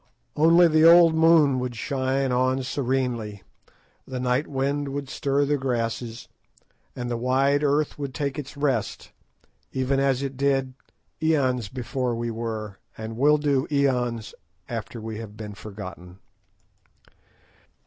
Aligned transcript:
Only 0.35 0.67
the 0.67 0.83
old 0.83 1.13
moon 1.13 1.59
would 1.59 1.75
shine 1.75 2.31
on 2.31 2.63
serenely, 2.63 3.43
the 4.07 4.19
night 4.19 4.47
wind 4.47 4.87
would 4.89 5.09
stir 5.11 5.45
the 5.45 5.57
grasses, 5.59 6.27
and 6.95 7.07
the 7.07 7.17
wide 7.17 7.63
earth 7.63 7.99
would 7.99 8.11
take 8.15 8.39
its 8.39 8.57
rest, 8.57 9.11
even 9.71 9.99
as 9.99 10.23
it 10.23 10.37
did 10.37 10.73
æons 11.21 11.71
before 11.71 12.15
we 12.15 12.31
were, 12.31 12.79
and 12.97 13.15
will 13.15 13.37
do 13.37 13.67
æons 13.67 14.33
after 14.67 14.99
we 14.99 15.19
have 15.19 15.37
been 15.37 15.53
forgotten. 15.53 16.17